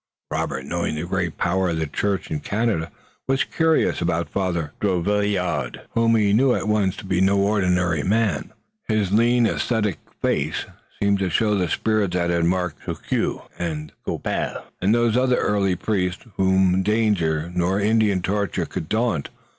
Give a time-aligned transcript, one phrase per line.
[0.31, 2.91] Robert, knowing the great power of the church in Canada,
[3.27, 8.51] was curious about Father Drouillard, whom he knew at once to be no ordinary man.
[8.87, 10.65] His lean ascetic face
[10.99, 15.75] seemed to show the spirit that had marked Jogues and Goupil and those other early
[15.75, 19.29] priests whom no danger nor Indian torture could daunt.